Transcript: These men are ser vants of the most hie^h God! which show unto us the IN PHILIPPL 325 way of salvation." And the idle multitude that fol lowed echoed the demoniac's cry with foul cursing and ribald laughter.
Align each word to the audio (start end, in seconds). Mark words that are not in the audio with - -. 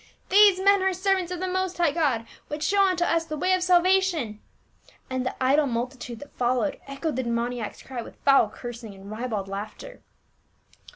These 0.29 0.59
men 0.59 0.81
are 0.81 0.93
ser 0.93 1.13
vants 1.13 1.31
of 1.31 1.39
the 1.39 1.47
most 1.47 1.77
hie^h 1.77 1.93
God! 1.93 2.25
which 2.47 2.63
show 2.63 2.81
unto 2.87 3.03
us 3.03 3.23
the 3.25 3.35
IN 3.35 3.41
PHILIPPL 3.41 3.83
325 3.83 3.83
way 3.83 3.99
of 3.99 4.01
salvation." 4.01 4.41
And 5.11 5.23
the 5.23 5.35
idle 5.39 5.67
multitude 5.67 6.17
that 6.21 6.33
fol 6.33 6.55
lowed 6.61 6.79
echoed 6.87 7.17
the 7.17 7.21
demoniac's 7.21 7.83
cry 7.83 8.01
with 8.01 8.15
foul 8.25 8.49
cursing 8.49 8.95
and 8.95 9.11
ribald 9.11 9.47
laughter. 9.47 10.01